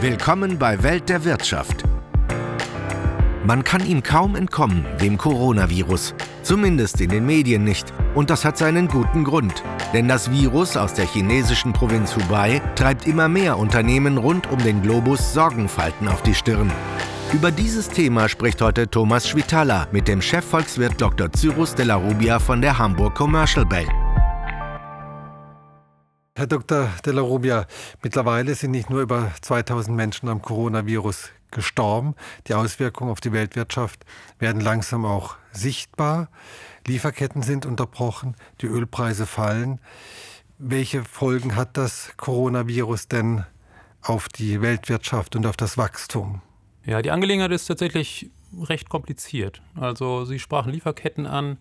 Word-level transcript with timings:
Willkommen 0.00 0.58
bei 0.58 0.80
Welt 0.84 1.08
der 1.08 1.24
Wirtschaft. 1.24 1.82
Man 3.44 3.64
kann 3.64 3.84
ihm 3.84 4.00
kaum 4.00 4.36
entkommen, 4.36 4.86
dem 5.00 5.18
Coronavirus. 5.18 6.14
Zumindest 6.44 7.00
in 7.00 7.08
den 7.08 7.26
Medien 7.26 7.64
nicht. 7.64 7.92
Und 8.14 8.30
das 8.30 8.44
hat 8.44 8.56
seinen 8.56 8.86
guten 8.86 9.24
Grund. 9.24 9.64
Denn 9.92 10.06
das 10.06 10.30
Virus 10.30 10.76
aus 10.76 10.94
der 10.94 11.04
chinesischen 11.04 11.72
Provinz 11.72 12.14
Hubei 12.14 12.62
treibt 12.76 13.08
immer 13.08 13.28
mehr 13.28 13.58
Unternehmen 13.58 14.18
rund 14.18 14.48
um 14.52 14.62
den 14.62 14.82
Globus 14.82 15.32
Sorgenfalten 15.32 16.06
auf 16.06 16.22
die 16.22 16.34
Stirn. 16.36 16.70
Über 17.32 17.50
dieses 17.50 17.88
Thema 17.88 18.28
spricht 18.28 18.62
heute 18.62 18.88
Thomas 18.88 19.28
Schwitala 19.28 19.88
mit 19.90 20.06
dem 20.06 20.22
Chefvolkswirt 20.22 21.00
Dr. 21.00 21.28
Cyrus 21.32 21.74
de 21.74 21.86
la 21.86 21.96
Rubia 21.96 22.38
von 22.38 22.62
der 22.62 22.78
Hamburg 22.78 23.16
Commercial 23.16 23.66
Bank. 23.66 23.88
Herr 26.38 26.46
Dr. 26.46 26.88
de 27.04 27.12
la 27.12 27.20
Rubia, 27.20 27.66
mittlerweile 28.00 28.54
sind 28.54 28.70
nicht 28.70 28.90
nur 28.90 29.00
über 29.02 29.32
2000 29.42 29.96
Menschen 29.96 30.28
am 30.28 30.40
Coronavirus 30.40 31.30
gestorben. 31.50 32.14
Die 32.46 32.54
Auswirkungen 32.54 33.10
auf 33.10 33.20
die 33.20 33.32
Weltwirtschaft 33.32 34.04
werden 34.38 34.60
langsam 34.60 35.04
auch 35.04 35.34
sichtbar. 35.50 36.28
Lieferketten 36.86 37.42
sind 37.42 37.66
unterbrochen, 37.66 38.36
die 38.60 38.66
Ölpreise 38.66 39.26
fallen. 39.26 39.80
Welche 40.58 41.02
Folgen 41.02 41.56
hat 41.56 41.76
das 41.76 42.12
Coronavirus 42.16 43.08
denn 43.08 43.44
auf 44.00 44.28
die 44.28 44.62
Weltwirtschaft 44.62 45.34
und 45.34 45.44
auf 45.44 45.56
das 45.56 45.76
Wachstum? 45.76 46.40
Ja, 46.84 47.02
die 47.02 47.10
Angelegenheit 47.10 47.50
ist 47.50 47.66
tatsächlich 47.66 48.30
recht 48.62 48.88
kompliziert. 48.88 49.60
Also 49.74 50.24
Sie 50.24 50.38
sprachen 50.38 50.70
Lieferketten 50.70 51.26
an. 51.26 51.58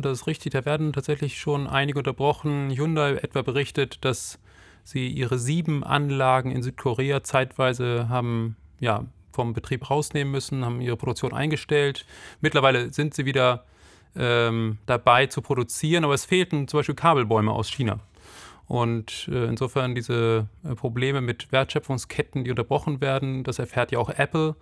Das 0.00 0.20
ist 0.20 0.26
richtig, 0.26 0.52
da 0.52 0.64
werden 0.64 0.92
tatsächlich 0.92 1.38
schon 1.38 1.66
einige 1.66 1.98
unterbrochen. 1.98 2.70
Hyundai 2.70 3.14
etwa 3.14 3.42
berichtet, 3.42 4.04
dass 4.04 4.38
sie 4.84 5.08
ihre 5.08 5.38
sieben 5.38 5.84
Anlagen 5.84 6.50
in 6.50 6.62
Südkorea 6.62 7.22
zeitweise 7.22 8.08
haben 8.08 8.56
ja, 8.80 9.04
vom 9.32 9.52
Betrieb 9.52 9.90
rausnehmen 9.90 10.30
müssen, 10.30 10.64
haben 10.64 10.80
ihre 10.80 10.96
Produktion 10.96 11.32
eingestellt. 11.32 12.06
Mittlerweile 12.40 12.92
sind 12.92 13.14
sie 13.14 13.26
wieder 13.26 13.64
ähm, 14.16 14.78
dabei 14.86 15.26
zu 15.26 15.42
produzieren, 15.42 16.04
aber 16.04 16.14
es 16.14 16.24
fehlten 16.24 16.68
zum 16.68 16.78
Beispiel 16.78 16.94
Kabelbäume 16.94 17.52
aus 17.52 17.68
China. 17.68 18.00
Und 18.68 19.28
äh, 19.32 19.46
insofern 19.46 19.94
diese 19.94 20.46
äh, 20.62 20.74
Probleme 20.74 21.22
mit 21.22 21.50
Wertschöpfungsketten, 21.50 22.44
die 22.44 22.50
unterbrochen 22.50 23.00
werden, 23.00 23.42
das 23.42 23.58
erfährt 23.58 23.92
ja 23.92 23.98
auch 23.98 24.10
Apple, 24.10 24.56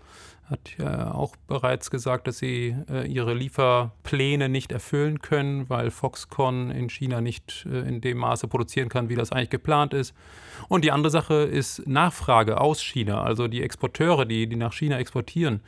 hat 0.48 0.76
ja 0.78 1.12
auch 1.12 1.34
bereits 1.48 1.90
gesagt, 1.90 2.28
dass 2.28 2.38
sie 2.38 2.76
äh, 2.88 3.04
ihre 3.08 3.34
Lieferpläne 3.34 4.48
nicht 4.48 4.70
erfüllen 4.70 5.20
können, 5.20 5.68
weil 5.68 5.90
Foxconn 5.90 6.70
in 6.70 6.88
China 6.88 7.20
nicht 7.20 7.66
äh, 7.68 7.80
in 7.80 8.00
dem 8.00 8.18
Maße 8.18 8.46
produzieren 8.46 8.88
kann, 8.88 9.08
wie 9.08 9.16
das 9.16 9.32
eigentlich 9.32 9.50
geplant 9.50 9.92
ist. 9.92 10.14
Und 10.68 10.84
die 10.84 10.92
andere 10.92 11.10
Sache 11.10 11.34
ist 11.34 11.84
Nachfrage 11.88 12.60
aus 12.60 12.80
China. 12.80 13.22
Also 13.22 13.48
die 13.48 13.60
Exporteure, 13.62 14.24
die, 14.24 14.46
die 14.46 14.56
nach 14.56 14.72
China 14.72 14.98
exportieren, 14.98 15.62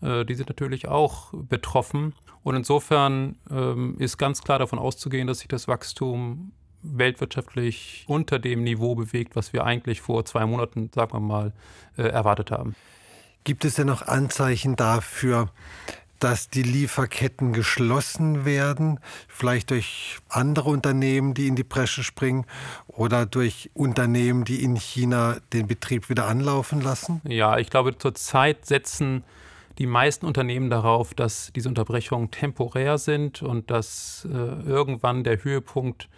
äh, 0.00 0.24
die 0.24 0.34
sind 0.34 0.48
natürlich 0.48 0.88
auch 0.88 1.34
betroffen. 1.34 2.14
Und 2.42 2.56
insofern 2.56 3.36
ähm, 3.50 3.96
ist 3.98 4.16
ganz 4.16 4.42
klar 4.42 4.58
davon 4.58 4.78
auszugehen, 4.78 5.26
dass 5.26 5.40
sich 5.40 5.48
das 5.48 5.68
Wachstum 5.68 6.52
weltwirtschaftlich 6.82 8.04
unter 8.08 8.38
dem 8.38 8.64
Niveau 8.64 8.94
bewegt, 8.94 9.36
was 9.36 9.52
wir 9.52 9.64
eigentlich 9.64 10.00
vor 10.00 10.24
zwei 10.24 10.46
Monaten, 10.46 10.90
sagen 10.94 11.12
wir 11.12 11.20
mal, 11.20 11.52
äh, 11.96 12.02
erwartet 12.02 12.50
haben. 12.50 12.74
Gibt 13.44 13.64
es 13.64 13.74
denn 13.74 13.88
noch 13.88 14.02
Anzeichen 14.02 14.76
dafür, 14.76 15.50
dass 16.22 16.48
die 16.48 16.62
Lieferketten 16.62 17.52
geschlossen 17.52 18.44
werden, 18.44 19.00
vielleicht 19.26 19.70
durch 19.70 20.18
andere 20.28 20.70
Unternehmen, 20.70 21.34
die 21.34 21.48
in 21.48 21.56
die 21.56 21.64
Bresche 21.64 22.04
springen 22.04 22.46
oder 22.86 23.26
durch 23.26 23.70
Unternehmen, 23.74 24.44
die 24.44 24.62
in 24.62 24.76
China 24.76 25.38
den 25.52 25.66
Betrieb 25.66 26.08
wieder 26.08 26.28
anlaufen 26.28 26.80
lassen? 26.80 27.20
Ja, 27.24 27.58
ich 27.58 27.70
glaube, 27.70 27.98
zurzeit 27.98 28.66
setzen 28.66 29.24
die 29.78 29.86
meisten 29.86 30.26
Unternehmen 30.26 30.70
darauf, 30.70 31.12
dass 31.12 31.50
diese 31.56 31.68
Unterbrechungen 31.68 32.30
temporär 32.30 32.98
sind 32.98 33.42
und 33.42 33.72
dass 33.72 34.26
äh, 34.30 34.36
irgendwann 34.36 35.24
der 35.24 35.42
Höhepunkt 35.42 36.08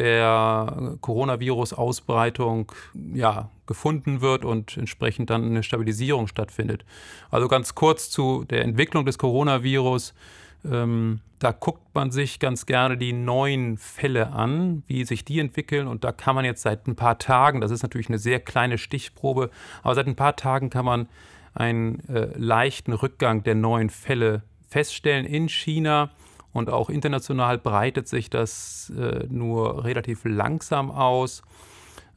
der 0.00 0.96
Coronavirus-Ausbreitung 1.02 2.72
ja, 3.12 3.50
gefunden 3.66 4.22
wird 4.22 4.46
und 4.46 4.78
entsprechend 4.78 5.28
dann 5.28 5.44
eine 5.44 5.62
Stabilisierung 5.62 6.26
stattfindet. 6.26 6.86
Also 7.30 7.48
ganz 7.48 7.74
kurz 7.74 8.08
zu 8.08 8.44
der 8.48 8.64
Entwicklung 8.64 9.04
des 9.04 9.18
Coronavirus. 9.18 10.14
Ähm, 10.64 11.20
da 11.38 11.52
guckt 11.52 11.94
man 11.94 12.10
sich 12.10 12.38
ganz 12.38 12.64
gerne 12.64 12.96
die 12.96 13.12
neuen 13.12 13.76
Fälle 13.76 14.32
an, 14.32 14.82
wie 14.86 15.04
sich 15.04 15.24
die 15.24 15.38
entwickeln. 15.38 15.86
Und 15.86 16.02
da 16.02 16.12
kann 16.12 16.34
man 16.34 16.46
jetzt 16.46 16.62
seit 16.62 16.86
ein 16.86 16.96
paar 16.96 17.18
Tagen, 17.18 17.60
das 17.60 17.70
ist 17.70 17.82
natürlich 17.82 18.08
eine 18.08 18.18
sehr 18.18 18.40
kleine 18.40 18.78
Stichprobe, 18.78 19.50
aber 19.82 19.94
seit 19.94 20.06
ein 20.06 20.16
paar 20.16 20.36
Tagen 20.36 20.70
kann 20.70 20.86
man 20.86 21.08
einen 21.52 22.08
äh, 22.08 22.28
leichten 22.36 22.94
Rückgang 22.94 23.42
der 23.42 23.54
neuen 23.54 23.90
Fälle 23.90 24.42
feststellen 24.68 25.26
in 25.26 25.50
China. 25.50 26.10
Und 26.52 26.70
auch 26.70 26.90
international 26.90 27.58
breitet 27.58 28.08
sich 28.08 28.30
das 28.30 28.92
äh, 28.96 29.26
nur 29.28 29.84
relativ 29.84 30.24
langsam 30.24 30.90
aus. 30.90 31.42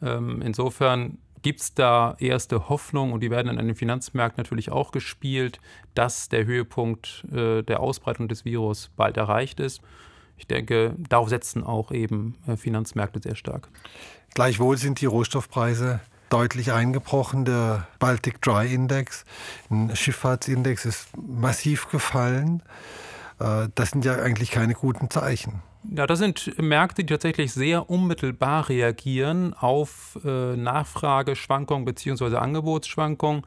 Ähm, 0.01 0.41
insofern 0.41 1.19
gibt 1.43 1.59
es 1.59 1.73
da 1.73 2.15
erste 2.19 2.69
Hoffnung 2.69 3.11
und 3.11 3.19
die 3.19 3.29
werden 3.29 3.59
an 3.59 3.67
den 3.67 3.75
Finanzmärkten 3.75 4.41
natürlich 4.41 4.71
auch 4.71 4.91
gespielt, 4.91 5.59
dass 5.93 6.29
der 6.29 6.45
Höhepunkt 6.45 7.25
äh, 7.31 7.61
der 7.61 7.81
Ausbreitung 7.81 8.27
des 8.27 8.45
Virus 8.45 8.89
bald 8.95 9.17
erreicht 9.17 9.59
ist. 9.59 9.81
Ich 10.37 10.47
denke, 10.47 10.95
darauf 10.97 11.29
setzen 11.29 11.63
auch 11.63 11.91
eben 11.91 12.35
äh, 12.47 12.57
Finanzmärkte 12.57 13.19
sehr 13.21 13.35
stark. 13.35 13.69
Gleichwohl 14.33 14.77
sind 14.77 14.99
die 15.01 15.05
Rohstoffpreise 15.05 15.99
deutlich 16.29 16.71
eingebrochen. 16.71 17.45
Der 17.45 17.87
Baltic 17.99 18.41
Dry 18.41 18.73
Index, 18.73 19.25
ein 19.69 19.95
Schifffahrtsindex, 19.95 20.85
ist 20.85 21.07
massiv 21.17 21.89
gefallen. 21.89 22.63
Äh, 23.39 23.69
das 23.75 23.91
sind 23.91 24.05
ja 24.05 24.15
eigentlich 24.15 24.51
keine 24.51 24.73
guten 24.73 25.09
Zeichen. 25.09 25.61
Ja, 25.91 26.07
das 26.07 26.19
sind 26.19 26.57
Märkte, 26.61 27.03
die 27.03 27.13
tatsächlich 27.13 27.51
sehr 27.51 27.89
unmittelbar 27.89 28.69
reagieren 28.69 29.53
auf 29.53 30.17
äh, 30.23 30.55
Nachfrageschwankungen 30.55 31.83
bzw. 31.83 32.37
Angebotsschwankungen. 32.37 33.43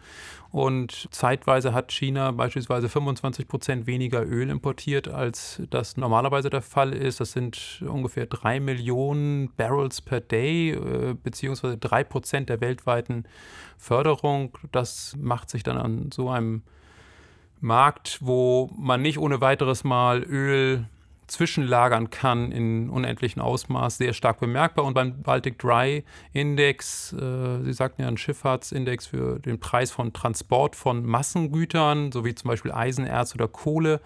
Und 0.52 1.08
zeitweise 1.10 1.72
hat 1.72 1.92
China 1.92 2.30
beispielsweise 2.32 2.88
25 2.88 3.48
Prozent 3.48 3.86
weniger 3.86 4.24
Öl 4.24 4.50
importiert, 4.50 5.08
als 5.08 5.62
das 5.70 5.96
normalerweise 5.96 6.50
der 6.50 6.62
Fall 6.62 6.92
ist. 6.92 7.20
Das 7.20 7.32
sind 7.32 7.82
ungefähr 7.86 8.26
drei 8.26 8.60
Millionen 8.60 9.50
Barrels 9.56 10.02
per 10.02 10.20
Day, 10.20 10.72
äh, 10.72 11.14
beziehungsweise 11.14 11.78
drei 11.78 12.04
Prozent 12.04 12.50
der 12.50 12.60
weltweiten 12.60 13.24
Förderung. 13.78 14.56
Das 14.72 15.16
macht 15.18 15.48
sich 15.48 15.62
dann 15.62 15.78
an 15.78 16.10
so 16.12 16.28
einem 16.28 16.62
Markt, 17.60 18.18
wo 18.20 18.70
man 18.76 19.02
nicht 19.02 19.18
ohne 19.18 19.40
weiteres 19.40 19.84
mal 19.84 20.22
Öl 20.22 20.86
zwischenlagern 21.26 22.10
kann 22.10 22.52
in 22.52 22.88
unendlichen 22.88 23.42
Ausmaß, 23.42 23.98
sehr 23.98 24.12
stark 24.12 24.38
bemerkbar. 24.38 24.84
Und 24.84 24.94
beim 24.94 25.22
Baltic 25.22 25.58
Dry 25.58 26.04
Index, 26.32 27.12
äh, 27.12 27.62
Sie 27.64 27.72
sagten 27.72 28.02
ja 28.02 28.08
einen 28.08 28.16
Schifffahrtsindex 28.16 29.06
für 29.06 29.40
den 29.40 29.58
Preis 29.58 29.90
von 29.90 30.12
Transport 30.12 30.76
von 30.76 31.04
Massengütern, 31.04 32.12
so 32.12 32.24
wie 32.24 32.34
zum 32.34 32.48
Beispiel 32.48 32.72
Eisenerz 32.72 33.34
oder 33.34 33.48
Kohle, 33.48 34.00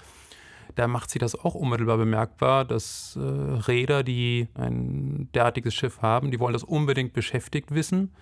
da 0.76 0.86
macht 0.86 1.10
sich 1.10 1.20
das 1.20 1.34
auch 1.34 1.54
unmittelbar 1.54 1.98
bemerkbar, 1.98 2.64
dass 2.64 3.18
äh, 3.20 3.20
Räder, 3.20 4.02
die 4.02 4.48
ein 4.54 5.28
derartiges 5.34 5.74
Schiff 5.74 6.00
haben, 6.00 6.30
die 6.30 6.40
wollen 6.40 6.52
das 6.52 6.64
unbedingt 6.64 7.12
beschäftigt 7.12 7.74
wissen 7.74 8.12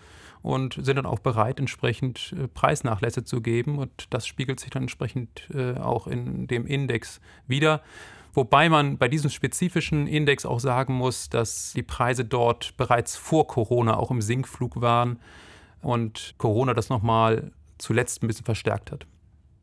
und 0.42 0.78
sind 0.82 0.96
dann 0.96 1.06
auch 1.06 1.18
bereit, 1.18 1.58
entsprechend 1.58 2.34
äh, 2.38 2.48
Preisnachlässe 2.48 3.24
zu 3.24 3.40
geben. 3.40 3.78
Und 3.78 4.06
das 4.10 4.26
spiegelt 4.26 4.60
sich 4.60 4.70
dann 4.70 4.84
entsprechend 4.84 5.48
äh, 5.54 5.74
auch 5.74 6.06
in 6.06 6.46
dem 6.46 6.66
Index 6.66 7.20
wieder. 7.46 7.82
Wobei 8.34 8.68
man 8.68 8.98
bei 8.98 9.08
diesem 9.08 9.30
spezifischen 9.30 10.06
Index 10.06 10.46
auch 10.46 10.60
sagen 10.60 10.94
muss, 10.94 11.28
dass 11.28 11.72
die 11.72 11.82
Preise 11.82 12.24
dort 12.24 12.76
bereits 12.76 13.16
vor 13.16 13.46
Corona 13.46 13.96
auch 13.96 14.10
im 14.10 14.22
Sinkflug 14.22 14.80
waren 14.80 15.18
und 15.80 16.34
Corona 16.38 16.74
das 16.74 16.88
nochmal 16.88 17.50
zuletzt 17.78 18.22
ein 18.22 18.28
bisschen 18.28 18.44
verstärkt 18.44 18.92
hat. 18.92 19.06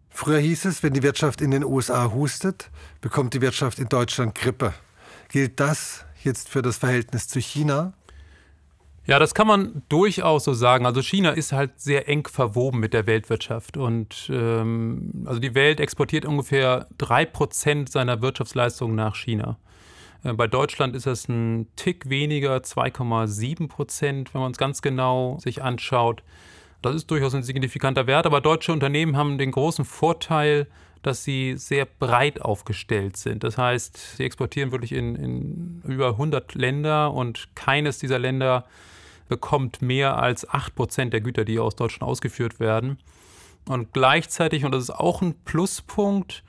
Früher 0.10 0.40
hieß 0.40 0.66
es, 0.66 0.82
wenn 0.82 0.94
die 0.94 1.04
Wirtschaft 1.04 1.42
in 1.42 1.52
den 1.52 1.64
USA 1.64 2.12
hustet, 2.14 2.72
bekommt 3.02 3.34
die 3.34 3.42
Wirtschaft 3.42 3.80
in 3.80 3.90
Deutschland 3.90 4.34
Grippe. 4.34 4.74
Gilt 5.30 5.60
das 5.60 6.06
jetzt 6.24 6.50
für 6.50 6.62
das 6.62 6.78
Verhältnis 6.78 7.28
zu 7.28 7.40
China? 7.40 7.94
Ja, 9.08 9.20
das 9.20 9.36
kann 9.36 9.46
man 9.46 9.84
durchaus 9.88 10.46
so 10.46 10.54
sagen. 10.54 10.88
Also 10.88 11.04
China 11.04 11.30
ist 11.32 11.52
halt 11.52 11.80
sehr 11.80 12.10
eng 12.10 12.28
verwoben 12.28 12.80
mit 12.80 12.94
der 12.94 13.06
Weltwirtschaft. 13.06 13.78
Und 13.78 14.30
ähm, 14.34 15.26
also 15.26 15.40
die 15.40 15.54
Welt 15.54 15.80
exportiert 15.80 16.26
ungefähr 16.26 16.88
drei 16.98 17.26
Prozent 17.26 17.92
seiner 17.92 18.22
Wirtschaftsleistung 18.22 18.96
nach 18.96 19.16
China. 19.16 19.58
Äh, 20.24 20.34
bei 20.34 20.48
Deutschland 20.48 20.96
ist 20.96 21.06
das 21.06 21.30
ein 21.30 21.68
Tick 21.76 22.10
weniger, 22.10 22.58
2,7 22.58 23.68
Prozent, 23.68 24.34
wenn 24.34 24.42
man 24.42 24.52
es 24.52 24.58
ganz 24.58 24.82
genau 24.82 25.38
sich 25.40 25.62
anschaut. 25.62 26.24
Das 26.82 26.96
ist 26.96 27.10
durchaus 27.12 27.36
ein 27.36 27.44
signifikanter 27.44 28.08
Wert, 28.08 28.26
aber 28.26 28.42
deutsche 28.42 28.72
Unternehmen 28.72 29.18
haben 29.18 29.38
den 29.38 29.52
großen 29.52 29.86
Vorteil, 29.86 30.68
dass 31.04 31.24
sie 31.24 31.56
sehr 31.58 31.86
breit 31.86 32.42
aufgestellt 32.42 33.18
sind. 33.18 33.44
Das 33.44 33.60
heißt, 33.60 34.18
sie 34.18 34.24
exportieren 34.24 34.72
wirklich 34.72 34.92
in, 34.92 35.16
in 35.16 35.82
über 35.88 36.10
100 36.10 36.56
Länder 36.56 37.14
und 37.14 37.50
keines 37.56 38.00
dieser 38.00 38.18
Länder 38.18 38.66
bekommt 39.28 39.82
mehr 39.82 40.18
als 40.18 40.48
8% 40.48 41.10
der 41.10 41.22
Güter, 41.22 41.46
die 41.46 41.60
aus 41.60 41.76
Deutschland 41.76 42.10
ausgeführt 42.10 42.60
werden. 42.60 42.98
Und 43.68 43.94
gleichzeitig, 43.94 44.64
und 44.66 44.74
das 44.74 44.84
ist 44.84 44.92
auch 44.92 45.22
ein 45.22 45.34
Pluspunkt, 45.44 46.44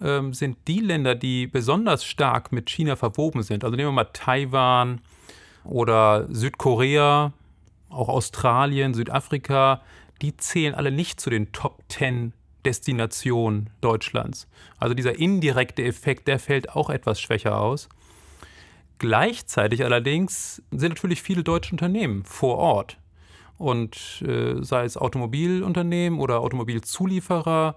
ähm, 0.00 0.34
sind 0.34 0.56
die 0.66 0.80
Länder, 0.80 1.14
die 1.14 1.46
besonders 1.46 2.04
stark 2.04 2.52
mit 2.52 2.70
China 2.70 2.96
verwoben 2.96 3.42
sind. 3.42 3.64
Also 3.64 3.76
nehmen 3.76 3.88
wir 3.88 3.92
mal 3.92 4.10
Taiwan 4.12 5.00
oder 5.64 6.26
Südkorea, 6.30 7.32
auch 7.88 8.08
Australien, 8.08 8.94
Südafrika, 8.94 9.82
die 10.22 10.36
zählen 10.36 10.74
alle 10.74 10.90
nicht 10.90 11.20
zu 11.20 11.30
den 11.30 11.52
Top 11.52 11.82
10 11.88 12.32
Destinationen 12.64 13.70
Deutschlands. 13.80 14.46
Also 14.78 14.94
dieser 14.94 15.18
indirekte 15.18 15.82
Effekt, 15.82 16.28
der 16.28 16.38
fällt 16.38 16.70
auch 16.70 16.90
etwas 16.90 17.20
schwächer 17.20 17.58
aus. 17.60 17.88
Gleichzeitig 19.02 19.84
allerdings 19.84 20.62
sind 20.70 20.90
natürlich 20.90 21.22
viele 21.22 21.42
deutsche 21.42 21.72
Unternehmen 21.72 22.24
vor 22.24 22.58
Ort. 22.58 22.98
Und 23.58 24.22
äh, 24.24 24.62
sei 24.62 24.84
es 24.84 24.96
Automobilunternehmen 24.96 26.20
oder 26.20 26.38
Automobilzulieferer, 26.38 27.74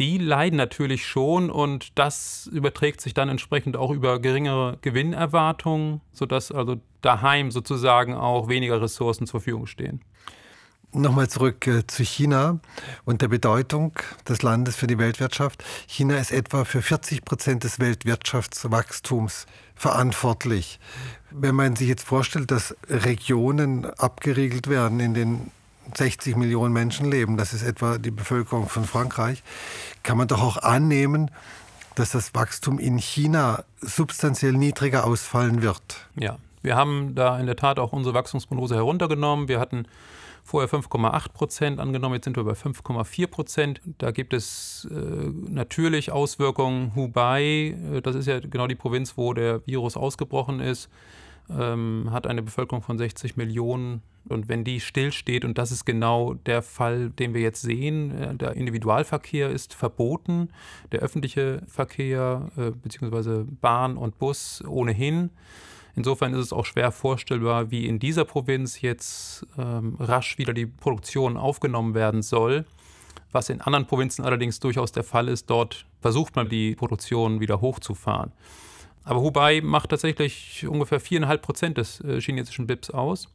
die 0.00 0.18
leiden 0.18 0.56
natürlich 0.56 1.06
schon 1.06 1.48
und 1.48 1.96
das 1.96 2.50
überträgt 2.52 3.00
sich 3.00 3.14
dann 3.14 3.28
entsprechend 3.28 3.76
auch 3.76 3.92
über 3.92 4.18
geringere 4.18 4.78
Gewinnerwartungen, 4.82 6.00
sodass 6.10 6.50
also 6.50 6.80
daheim 7.02 7.52
sozusagen 7.52 8.14
auch 8.14 8.48
weniger 8.48 8.82
Ressourcen 8.82 9.28
zur 9.28 9.38
Verfügung 9.38 9.68
stehen. 9.68 10.00
Nochmal 10.92 11.28
zurück 11.28 11.66
äh, 11.66 11.86
zu 11.86 12.02
China 12.02 12.60
und 13.04 13.20
der 13.20 13.28
Bedeutung 13.28 13.92
des 14.26 14.42
Landes 14.42 14.76
für 14.76 14.86
die 14.86 14.96
Weltwirtschaft. 14.96 15.62
China 15.86 16.16
ist 16.16 16.32
etwa 16.32 16.64
für 16.64 16.80
40 16.80 17.26
Prozent 17.26 17.64
des 17.64 17.78
Weltwirtschaftswachstums 17.78 19.44
verantwortlich. 19.74 20.80
Wenn 21.30 21.54
man 21.54 21.76
sich 21.76 21.88
jetzt 21.88 22.04
vorstellt, 22.04 22.50
dass 22.50 22.74
Regionen 22.88 23.84
abgeriegelt 23.84 24.68
werden, 24.68 24.98
in 25.00 25.12
denen 25.12 25.50
60 25.94 26.36
Millionen 26.36 26.72
Menschen 26.72 27.10
leben, 27.10 27.36
das 27.36 27.52
ist 27.52 27.62
etwa 27.62 27.98
die 27.98 28.10
Bevölkerung 28.10 28.68
von 28.68 28.84
Frankreich, 28.84 29.42
kann 30.02 30.16
man 30.16 30.26
doch 30.26 30.42
auch 30.42 30.56
annehmen, 30.56 31.30
dass 31.96 32.12
das 32.12 32.34
Wachstum 32.34 32.78
in 32.78 32.96
China 32.96 33.64
substanziell 33.82 34.52
niedriger 34.52 35.04
ausfallen 35.04 35.60
wird. 35.60 35.82
Ja, 36.16 36.38
wir 36.62 36.76
haben 36.76 37.14
da 37.14 37.38
in 37.38 37.46
der 37.46 37.56
Tat 37.56 37.78
auch 37.78 37.92
unsere 37.92 38.14
Wachstumsprognose 38.14 38.74
heruntergenommen. 38.74 39.48
Wir 39.48 39.60
hatten 39.60 39.86
vorher 40.48 40.70
5,8 40.70 41.32
Prozent 41.32 41.78
angenommen, 41.78 42.14
jetzt 42.14 42.24
sind 42.24 42.36
wir 42.36 42.44
bei 42.44 42.52
5,4 42.52 43.26
Prozent. 43.26 43.80
Da 43.98 44.12
gibt 44.12 44.32
es 44.32 44.88
äh, 44.90 44.94
natürlich 44.94 46.10
Auswirkungen. 46.10 46.92
Hubei, 46.94 47.76
äh, 47.92 48.00
das 48.00 48.16
ist 48.16 48.26
ja 48.26 48.40
genau 48.40 48.66
die 48.66 48.74
Provinz, 48.74 49.18
wo 49.18 49.34
der 49.34 49.60
Virus 49.66 49.98
ausgebrochen 49.98 50.60
ist, 50.60 50.88
ähm, 51.50 52.08
hat 52.10 52.26
eine 52.26 52.42
Bevölkerung 52.42 52.80
von 52.80 52.96
60 52.96 53.36
Millionen. 53.36 54.00
Und 54.26 54.48
wenn 54.48 54.64
die 54.64 54.80
stillsteht, 54.80 55.44
und 55.44 55.58
das 55.58 55.70
ist 55.70 55.84
genau 55.84 56.32
der 56.32 56.62
Fall, 56.62 57.10
den 57.10 57.34
wir 57.34 57.42
jetzt 57.42 57.60
sehen, 57.60 58.10
äh, 58.10 58.34
der 58.34 58.54
Individualverkehr 58.54 59.50
ist 59.50 59.74
verboten, 59.74 60.48
der 60.92 61.00
öffentliche 61.00 61.62
Verkehr 61.66 62.50
äh, 62.56 62.70
bzw. 62.70 63.44
Bahn 63.60 63.98
und 63.98 64.18
Bus 64.18 64.64
ohnehin. 64.66 65.28
Insofern 65.98 66.32
ist 66.32 66.38
es 66.38 66.52
auch 66.52 66.64
schwer 66.64 66.92
vorstellbar, 66.92 67.72
wie 67.72 67.88
in 67.88 67.98
dieser 67.98 68.24
Provinz 68.24 68.82
jetzt 68.82 69.44
ähm, 69.58 69.96
rasch 69.98 70.38
wieder 70.38 70.52
die 70.52 70.66
Produktion 70.66 71.36
aufgenommen 71.36 71.92
werden 71.92 72.22
soll. 72.22 72.66
Was 73.32 73.48
in 73.50 73.60
anderen 73.60 73.88
Provinzen 73.88 74.24
allerdings 74.24 74.60
durchaus 74.60 74.92
der 74.92 75.02
Fall 75.02 75.26
ist, 75.26 75.50
dort 75.50 75.86
versucht 76.00 76.36
man 76.36 76.48
die 76.48 76.76
Produktion 76.76 77.40
wieder 77.40 77.60
hochzufahren. 77.60 78.30
Aber 79.02 79.22
Hubei 79.22 79.60
macht 79.60 79.90
tatsächlich 79.90 80.68
ungefähr 80.68 81.00
4,5 81.00 81.36
Prozent 81.38 81.78
des 81.78 82.00
äh, 82.02 82.20
chinesischen 82.20 82.68
BIPs 82.68 82.90
aus. 82.90 83.28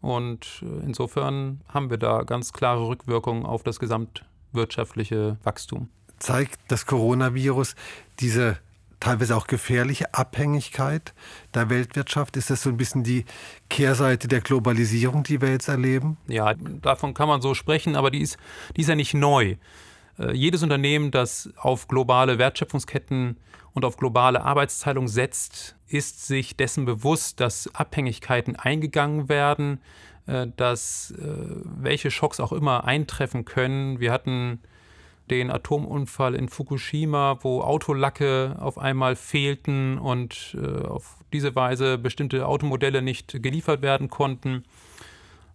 Und 0.00 0.62
äh, 0.62 0.86
insofern 0.86 1.60
haben 1.68 1.90
wir 1.90 1.98
da 1.98 2.22
ganz 2.22 2.54
klare 2.54 2.88
Rückwirkungen 2.88 3.44
auf 3.44 3.62
das 3.62 3.78
gesamtwirtschaftliche 3.78 5.36
Wachstum. 5.42 5.90
Zeigt 6.18 6.58
das 6.68 6.86
Coronavirus 6.86 7.74
diese 8.20 8.56
teilweise 9.04 9.36
auch 9.36 9.46
gefährliche 9.46 10.14
Abhängigkeit 10.14 11.12
der 11.52 11.68
Weltwirtschaft? 11.68 12.36
Ist 12.36 12.50
das 12.50 12.62
so 12.62 12.70
ein 12.70 12.78
bisschen 12.78 13.04
die 13.04 13.26
Kehrseite 13.68 14.28
der 14.28 14.40
Globalisierung, 14.40 15.22
die 15.24 15.40
wir 15.40 15.50
jetzt 15.50 15.68
erleben? 15.68 16.16
Ja, 16.26 16.54
davon 16.54 17.12
kann 17.12 17.28
man 17.28 17.42
so 17.42 17.54
sprechen, 17.54 17.96
aber 17.96 18.10
die 18.10 18.20
ist, 18.20 18.38
die 18.76 18.80
ist 18.80 18.88
ja 18.88 18.94
nicht 18.94 19.12
neu. 19.12 19.56
Äh, 20.18 20.32
jedes 20.32 20.62
Unternehmen, 20.62 21.10
das 21.10 21.50
auf 21.56 21.86
globale 21.86 22.38
Wertschöpfungsketten 22.38 23.36
und 23.74 23.84
auf 23.84 23.98
globale 23.98 24.42
Arbeitsteilung 24.42 25.06
setzt, 25.08 25.76
ist 25.86 26.26
sich 26.26 26.56
dessen 26.56 26.86
bewusst, 26.86 27.40
dass 27.40 27.74
Abhängigkeiten 27.74 28.56
eingegangen 28.56 29.28
werden, 29.28 29.80
äh, 30.26 30.46
dass 30.56 31.10
äh, 31.10 31.24
welche 31.76 32.10
Schocks 32.10 32.40
auch 32.40 32.52
immer 32.52 32.84
eintreffen 32.84 33.44
können. 33.44 34.00
Wir 34.00 34.12
hatten 34.12 34.60
den 35.30 35.50
Atomunfall 35.50 36.34
in 36.34 36.48
Fukushima, 36.48 37.38
wo 37.42 37.62
Autolacke 37.62 38.56
auf 38.58 38.78
einmal 38.78 39.16
fehlten 39.16 39.98
und 39.98 40.56
äh, 40.60 40.86
auf 40.86 41.16
diese 41.32 41.54
Weise 41.56 41.98
bestimmte 41.98 42.46
Automodelle 42.46 43.00
nicht 43.00 43.42
geliefert 43.42 43.82
werden 43.82 44.08
konnten. 44.08 44.64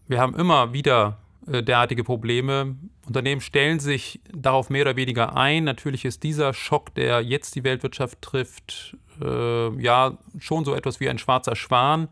Wir 0.08 0.20
haben 0.20 0.36
immer 0.36 0.74
wieder 0.74 1.20
äh, 1.48 1.64
derartige 1.64 2.04
Probleme. 2.04 2.76
Unternehmen 3.06 3.42
stellen 3.42 3.80
sich 3.80 4.22
darauf 4.34 4.70
mehr 4.70 4.82
oder 4.82 4.96
weniger 4.96 5.38
ein. 5.38 5.64
Natürlich 5.64 6.04
ist 6.04 6.24
dieser 6.24 6.54
Schock, 6.54 6.94
der 6.96 7.22
jetzt 7.22 7.56
die 7.56 7.64
Weltwirtschaft 7.64 8.22
trifft, 8.22 8.98
äh, 9.22 9.70
ja 9.82 10.18
schon 10.40 10.66
so 10.66 10.74
etwas 10.74 11.00
wie 11.00 11.10
ein 11.10 11.20
schwarzer 11.20 11.56
Schwan, 11.56 12.08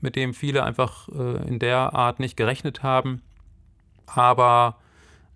mit 0.00 0.16
dem 0.16 0.32
viele 0.32 0.64
einfach 0.64 1.08
äh, 1.08 1.46
in 1.48 1.58
der 1.58 1.94
Art 1.94 2.18
nicht 2.18 2.36
gerechnet 2.36 2.82
haben. 2.82 3.22
Aber 4.06 4.78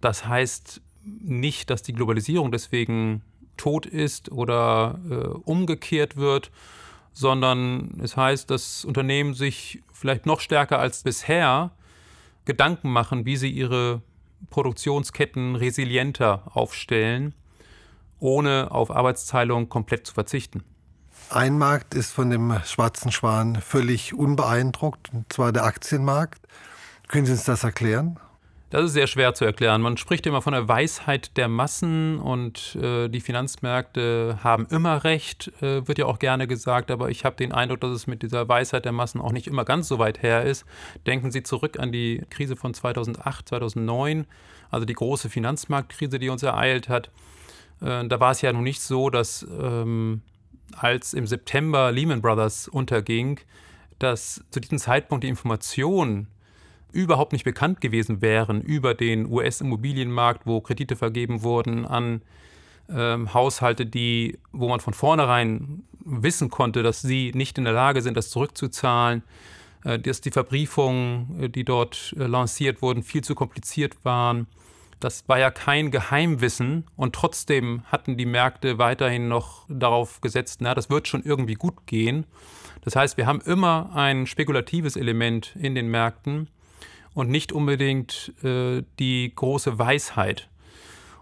das 0.00 0.26
heißt 0.26 0.80
nicht, 1.20 1.70
dass 1.70 1.82
die 1.82 1.92
Globalisierung 1.92 2.52
deswegen 2.52 3.22
tot 3.56 3.86
ist 3.86 4.30
oder 4.30 4.98
äh, 5.10 5.14
umgekehrt 5.14 6.16
wird, 6.16 6.50
sondern 7.12 8.00
es 8.02 8.16
heißt, 8.16 8.50
dass 8.50 8.84
Unternehmen 8.84 9.34
sich 9.34 9.82
vielleicht 9.92 10.26
noch 10.26 10.40
stärker 10.40 10.78
als 10.78 11.02
bisher 11.02 11.72
Gedanken 12.44 12.90
machen, 12.90 13.26
wie 13.26 13.36
sie 13.36 13.50
ihre 13.50 14.02
Produktionsketten 14.50 15.56
resilienter 15.56 16.42
aufstellen, 16.54 17.34
ohne 18.20 18.70
auf 18.70 18.90
Arbeitsteilung 18.90 19.68
komplett 19.68 20.06
zu 20.06 20.14
verzichten. 20.14 20.62
Ein 21.30 21.58
Markt 21.58 21.94
ist 21.94 22.12
von 22.12 22.30
dem 22.30 22.58
schwarzen 22.64 23.12
Schwan 23.12 23.60
völlig 23.60 24.14
unbeeindruckt, 24.14 25.12
und 25.12 25.30
zwar 25.32 25.52
der 25.52 25.64
Aktienmarkt. 25.64 26.40
Können 27.08 27.26
Sie 27.26 27.32
uns 27.32 27.44
das 27.44 27.64
erklären? 27.64 28.18
Das 28.70 28.84
ist 28.84 28.92
sehr 28.92 29.06
schwer 29.06 29.32
zu 29.32 29.46
erklären. 29.46 29.80
Man 29.80 29.96
spricht 29.96 30.26
immer 30.26 30.42
von 30.42 30.52
der 30.52 30.68
Weisheit 30.68 31.38
der 31.38 31.48
Massen 31.48 32.18
und 32.18 32.76
äh, 32.76 33.08
die 33.08 33.20
Finanzmärkte 33.20 34.40
haben 34.44 34.66
immer 34.66 35.04
recht, 35.04 35.50
äh, 35.62 35.88
wird 35.88 35.96
ja 35.96 36.04
auch 36.04 36.18
gerne 36.18 36.46
gesagt, 36.46 36.90
aber 36.90 37.08
ich 37.08 37.24
habe 37.24 37.34
den 37.36 37.52
Eindruck, 37.52 37.80
dass 37.80 37.92
es 37.92 38.06
mit 38.06 38.22
dieser 38.22 38.46
Weisheit 38.46 38.84
der 38.84 38.92
Massen 38.92 39.22
auch 39.22 39.32
nicht 39.32 39.46
immer 39.46 39.64
ganz 39.64 39.88
so 39.88 39.98
weit 39.98 40.22
her 40.22 40.44
ist. 40.44 40.66
Denken 41.06 41.30
Sie 41.30 41.42
zurück 41.42 41.78
an 41.78 41.92
die 41.92 42.22
Krise 42.28 42.56
von 42.56 42.74
2008, 42.74 43.48
2009, 43.48 44.26
also 44.70 44.84
die 44.84 44.92
große 44.92 45.30
Finanzmarktkrise, 45.30 46.18
die 46.18 46.28
uns 46.28 46.42
ereilt 46.42 46.90
hat. 46.90 47.06
Äh, 47.80 48.06
da 48.06 48.20
war 48.20 48.32
es 48.32 48.42
ja 48.42 48.52
nun 48.52 48.64
nicht 48.64 48.82
so, 48.82 49.08
dass 49.08 49.46
ähm, 49.50 50.20
als 50.76 51.14
im 51.14 51.26
September 51.26 51.90
Lehman 51.90 52.20
Brothers 52.20 52.68
unterging, 52.68 53.40
dass 53.98 54.44
zu 54.50 54.60
diesem 54.60 54.76
Zeitpunkt 54.76 55.24
die 55.24 55.28
Information 55.28 56.26
überhaupt 56.92 57.32
nicht 57.32 57.44
bekannt 57.44 57.80
gewesen 57.80 58.22
wären 58.22 58.62
über 58.62 58.94
den 58.94 59.30
US-Immobilienmarkt, 59.30 60.46
wo 60.46 60.60
Kredite 60.60 60.96
vergeben 60.96 61.42
wurden 61.42 61.86
an 61.86 62.22
ähm, 62.90 63.32
Haushalte, 63.34 63.86
die, 63.86 64.38
wo 64.52 64.68
man 64.68 64.80
von 64.80 64.94
vornherein 64.94 65.82
wissen 66.04 66.48
konnte, 66.50 66.82
dass 66.82 67.02
sie 67.02 67.32
nicht 67.34 67.58
in 67.58 67.64
der 67.64 67.74
Lage 67.74 68.02
sind, 68.02 68.16
das 68.16 68.30
zurückzuzahlen, 68.30 69.22
äh, 69.84 69.98
dass 69.98 70.20
die 70.20 70.30
Verbriefungen, 70.30 71.42
äh, 71.42 71.48
die 71.50 71.64
dort 71.64 72.14
äh, 72.18 72.26
lanciert 72.26 72.82
wurden, 72.82 73.02
viel 73.02 73.22
zu 73.22 73.34
kompliziert 73.34 74.04
waren. 74.04 74.46
Das 75.00 75.28
war 75.28 75.38
ja 75.38 75.50
kein 75.50 75.90
Geheimwissen 75.90 76.84
und 76.96 77.14
trotzdem 77.14 77.82
hatten 77.84 78.16
die 78.16 78.26
Märkte 78.26 78.78
weiterhin 78.78 79.28
noch 79.28 79.64
darauf 79.68 80.20
gesetzt, 80.20 80.60
na, 80.60 80.74
das 80.74 80.90
wird 80.90 81.06
schon 81.06 81.22
irgendwie 81.22 81.54
gut 81.54 81.86
gehen. 81.86 82.24
Das 82.82 82.96
heißt, 82.96 83.16
wir 83.16 83.26
haben 83.26 83.40
immer 83.42 83.90
ein 83.94 84.26
spekulatives 84.26 84.96
Element 84.96 85.54
in 85.56 85.74
den 85.74 85.88
Märkten 85.88 86.48
und 87.18 87.30
nicht 87.30 87.52
unbedingt 87.52 88.32
äh, 88.44 88.84
die 89.00 89.32
große 89.34 89.78
Weisheit. 89.78 90.48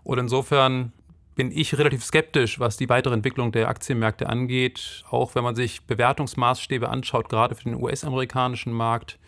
Und 0.05 0.19
insofern 0.19 0.93
bin 1.35 1.50
ich 1.50 1.79
relativ 1.79 2.05
skeptisch, 2.05 2.61
was 2.61 2.76
die 2.76 2.88
weitere 2.91 3.15
Entwicklung 3.15 3.50
der 3.50 3.69
Aktienmärkte 3.69 4.29
angeht. 4.29 5.05
Auch 5.11 5.35
wenn 5.35 5.43
man 5.43 5.57
sich 5.57 5.85
Bewertungsmaßstäbe 5.85 6.88
anschaut, 6.88 7.31
gerade 7.31 7.55
für 7.55 7.65
den 7.65 7.83
US-amerikanischen 7.83 8.73
Markt, 8.73 9.19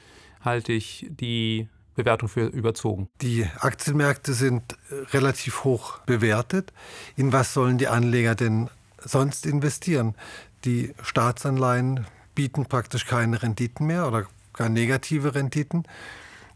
halte 0.43 0.73
ich 0.73 1.07
die 1.09 1.69
Bewertung 1.95 2.29
für 2.29 2.47
überzogen. 2.47 3.09
Die 3.23 3.47
Aktienmärkte 3.61 4.35
sind 4.35 4.77
relativ 5.13 5.65
hoch 5.65 5.99
bewertet. 6.01 6.73
In 7.17 7.33
was 7.33 7.55
sollen 7.55 7.79
die 7.79 7.89
Anleger 7.89 8.35
denn 8.35 8.69
sonst 8.99 9.47
investieren? 9.47 10.15
Die 10.65 10.95
Staatsanleihen 11.03 12.07
bieten 12.35 12.67
praktisch 12.67 13.07
keine 13.07 13.43
Renditen 13.43 13.87
mehr 13.87 14.07
oder 14.07 14.27
sogar 14.53 14.69
negative 14.69 15.35
Renditen. 15.35 15.85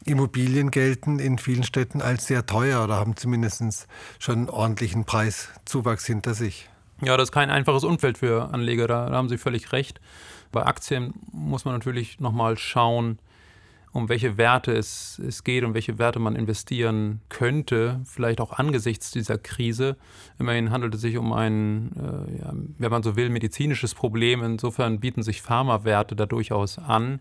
Immobilien 0.04 0.70
gelten 0.70 1.18
in 1.18 1.38
vielen 1.38 1.62
Städten 1.62 2.02
als 2.02 2.26
sehr 2.26 2.46
teuer 2.46 2.84
oder 2.84 2.96
haben 2.96 3.16
zumindest 3.16 3.86
schon 4.18 4.34
einen 4.34 4.50
ordentlichen 4.50 5.04
Preiszuwachs 5.04 6.06
hinter 6.06 6.34
sich. 6.34 6.68
Ja, 7.02 7.16
das 7.16 7.28
ist 7.28 7.32
kein 7.32 7.50
einfaches 7.50 7.84
Umfeld 7.84 8.18
für 8.18 8.52
Anleger, 8.52 8.86
da, 8.86 9.08
da 9.08 9.16
haben 9.16 9.28
Sie 9.28 9.38
völlig 9.38 9.72
recht. 9.72 10.00
Bei 10.52 10.64
Aktien 10.64 11.14
muss 11.32 11.64
man 11.64 11.74
natürlich 11.74 12.20
nochmal 12.20 12.58
schauen, 12.58 13.18
um 13.92 14.08
welche 14.08 14.38
Werte 14.38 14.72
es, 14.72 15.20
es 15.26 15.44
geht 15.44 15.64
und 15.64 15.74
welche 15.74 15.98
Werte 15.98 16.18
man 16.18 16.34
investieren 16.34 17.20
könnte, 17.28 18.00
vielleicht 18.04 18.40
auch 18.40 18.52
angesichts 18.52 19.10
dieser 19.10 19.36
Krise. 19.36 19.96
Immerhin 20.38 20.70
handelt 20.70 20.94
es 20.94 21.02
sich 21.02 21.18
um 21.18 21.32
ein, 21.32 21.92
äh, 21.96 22.38
ja, 22.38 22.52
wenn 22.78 22.90
man 22.90 23.02
so 23.02 23.16
will, 23.16 23.28
medizinisches 23.28 23.94
Problem. 23.94 24.42
Insofern 24.42 24.98
bieten 24.98 25.22
sich 25.22 25.42
Pharmawerte 25.42 26.16
da 26.16 26.24
durchaus 26.24 26.78
an. 26.78 27.20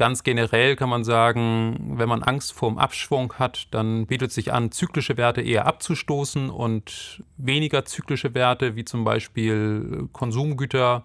Ganz 0.00 0.22
generell 0.22 0.76
kann 0.76 0.88
man 0.88 1.04
sagen, 1.04 1.98
wenn 1.98 2.08
man 2.08 2.22
Angst 2.22 2.54
vor 2.54 2.70
dem 2.70 2.78
Abschwung 2.78 3.34
hat, 3.34 3.68
dann 3.70 4.06
bietet 4.06 4.32
sich 4.32 4.50
an, 4.50 4.72
zyklische 4.72 5.18
Werte 5.18 5.42
eher 5.42 5.66
abzustoßen 5.66 6.48
und 6.48 7.22
weniger 7.36 7.84
zyklische 7.84 8.32
Werte, 8.32 8.76
wie 8.76 8.86
zum 8.86 9.04
Beispiel 9.04 10.08
Konsumgüter, 10.14 11.04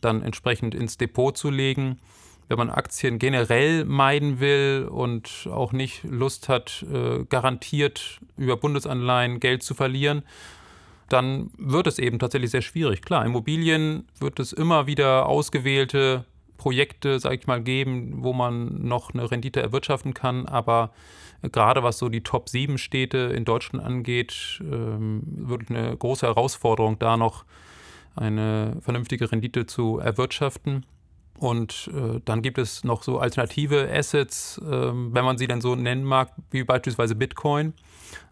dann 0.00 0.22
entsprechend 0.22 0.74
ins 0.74 0.96
Depot 0.96 1.36
zu 1.36 1.50
legen 1.50 1.98
wenn 2.48 2.56
man 2.56 2.70
Aktien 2.70 3.18
generell 3.18 3.84
meiden 3.84 4.40
will 4.40 4.88
und 4.90 5.46
auch 5.52 5.72
nicht 5.72 6.02
Lust 6.02 6.48
hat, 6.48 6.84
äh, 6.92 7.24
garantiert 7.28 8.20
über 8.38 8.56
Bundesanleihen 8.56 9.38
Geld 9.38 9.62
zu 9.62 9.74
verlieren, 9.74 10.24
dann 11.10 11.50
wird 11.58 11.86
es 11.86 11.98
eben 11.98 12.18
tatsächlich 12.18 12.50
sehr 12.50 12.62
schwierig. 12.62 13.02
Klar, 13.02 13.24
Immobilien 13.24 14.08
wird 14.18 14.40
es 14.40 14.52
immer 14.52 14.88
wieder 14.88 15.26
ausgewählte 15.26 16.24
Projekte, 16.60 17.18
sage 17.20 17.36
ich 17.36 17.46
mal, 17.46 17.62
geben, 17.62 18.16
wo 18.18 18.34
man 18.34 18.86
noch 18.86 19.14
eine 19.14 19.30
Rendite 19.30 19.62
erwirtschaften 19.62 20.12
kann, 20.12 20.44
aber 20.44 20.90
gerade 21.40 21.82
was 21.82 21.96
so 21.96 22.10
die 22.10 22.20
Top 22.20 22.50
7 22.50 22.76
Städte 22.76 23.16
in 23.34 23.46
Deutschland 23.46 23.82
angeht, 23.82 24.60
ähm, 24.60 25.22
wirklich 25.24 25.70
eine 25.70 25.96
große 25.96 26.26
Herausforderung, 26.26 26.98
da 26.98 27.16
noch 27.16 27.46
eine 28.14 28.76
vernünftige 28.82 29.32
Rendite 29.32 29.64
zu 29.64 30.00
erwirtschaften. 30.00 30.84
Und 31.38 31.90
äh, 31.94 32.20
dann 32.26 32.42
gibt 32.42 32.58
es 32.58 32.84
noch 32.84 33.04
so 33.04 33.18
alternative 33.20 33.88
Assets, 33.90 34.58
äh, 34.58 34.68
wenn 34.68 35.24
man 35.24 35.38
sie 35.38 35.46
denn 35.46 35.62
so 35.62 35.76
nennen 35.76 36.04
mag, 36.04 36.30
wie 36.50 36.62
beispielsweise 36.62 37.14
Bitcoin. 37.14 37.72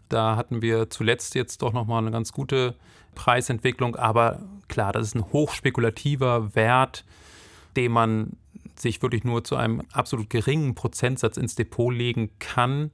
Da 0.07 0.35
hatten 0.35 0.61
wir 0.61 0.91
zuletzt 0.91 1.33
jetzt 1.33 1.63
doch 1.63 1.73
nochmal 1.73 2.03
eine 2.03 2.11
ganz 2.11 2.31
gute 2.31 2.75
Preisentwicklung. 3.15 3.95
Aber 3.95 4.43
klar, 4.67 4.91
das 4.91 5.07
ist 5.07 5.15
ein 5.15 5.25
hochspekulativer 5.33 6.53
Wert, 6.53 7.05
den 7.75 7.91
man 7.91 8.37
sich 8.75 9.01
wirklich 9.01 9.23
nur 9.23 9.43
zu 9.43 9.55
einem 9.55 9.81
absolut 9.91 10.29
geringen 10.29 10.75
Prozentsatz 10.75 11.37
ins 11.37 11.55
Depot 11.55 11.93
legen 11.93 12.31
kann, 12.39 12.91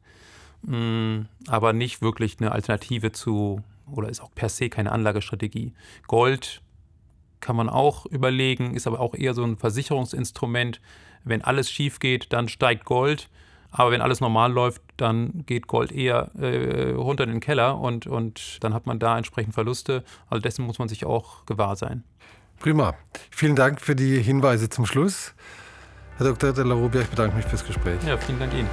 mm, 0.64 1.28
aber 1.48 1.74
nicht 1.74 2.02
wirklich 2.02 2.38
eine 2.40 2.52
Alternative 2.52 3.12
zu, 3.12 3.62
oder 3.92 4.10
ist 4.10 4.22
auch 4.22 4.34
per 4.34 4.50
se 4.50 4.70
keine 4.70 4.92
Anlagestrategie. 4.92 5.74
Gold 6.08 6.62
kann 7.40 7.56
man 7.56 7.70
auch 7.70 8.06
überlegen, 8.08 8.74
ist 8.74 8.88
aber 8.88 9.00
auch 9.00 9.14
eher 9.14 9.36
so 9.36 9.44
ein 9.44 9.58
Versicherungsinstrument. 9.58 10.82
Wenn 11.24 11.44
alles 11.44 11.70
schief 11.70 12.00
geht, 12.00 12.34
dann 12.34 12.50
steigt 12.50 12.86
Gold. 12.86 13.30
Aber 13.70 13.92
wenn 13.92 14.02
alles 14.02 14.22
normal 14.22 14.54
läuft, 14.54 14.82
dann 14.96 15.44
geht 15.46 15.68
Gold 15.68 15.92
eher 15.92 16.32
äh, 16.40 16.92
runter 16.94 17.26
in 17.26 17.32
den 17.32 17.40
Keller 17.42 17.78
und, 17.78 18.08
und 18.08 18.64
dann 18.64 18.74
hat 18.74 18.86
man 18.86 19.00
da 19.00 19.18
entsprechend 19.18 19.54
Verluste. 19.54 20.04
Also 20.30 20.42
dessen 20.42 20.66
muss 20.66 20.80
man 20.80 20.88
sich 20.88 21.06
auch 21.06 21.46
gewahr 21.46 21.76
sein. 21.76 22.04
Prima. 22.60 22.96
Vielen 23.32 23.56
Dank 23.56 23.82
für 23.82 23.96
die 23.96 24.22
Hinweise 24.22 24.70
zum 24.70 24.86
Schluss. 24.86 25.34
Herr 26.18 26.28
Dr. 26.28 26.54
De 26.54 26.64
La 26.64 26.74
Rubia, 26.74 27.02
ich 27.02 27.08
bedanke 27.08 27.36
mich 27.36 27.46
fürs 27.46 27.66
Gespräch. 27.66 28.02
Ja, 28.08 28.18
vielen 28.18 28.40
Dank 28.40 28.54
Ihnen. 28.54 28.70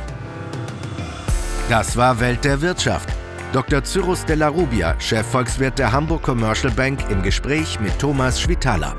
Das 1.69 1.97
war 1.97 2.19
Welt 2.21 2.45
der 2.45 2.61
Wirtschaft. 2.61 3.09
Dr. 3.53 3.85
Cyrus 3.85 4.25
de 4.25 4.37
la 4.37 4.49
Rubia, 4.49 4.99
Chefvolkswirt 4.99 5.79
der 5.79 5.93
Hamburg 5.93 6.23
Commercial 6.23 6.73
Bank, 6.73 7.01
im 7.11 7.23
Gespräch 7.23 7.79
mit 7.81 7.99
Thomas 7.99 8.41
Schwitaler. 8.41 8.97